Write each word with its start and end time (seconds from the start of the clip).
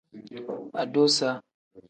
Adusa. 0.81 1.29